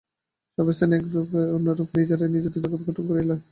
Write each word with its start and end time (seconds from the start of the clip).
সব 0.57 0.67
স্থানই 0.71 0.95
একরূপ, 0.97 1.25
কারণ 1.31 1.49
আমরা 1.57 1.71
নিজেরাই 1.95 2.29
নিজেদের 2.31 2.61
জগৎ 2.63 2.81
গঠন 2.87 3.03
করিয়া 3.07 3.27
লই। 3.29 3.39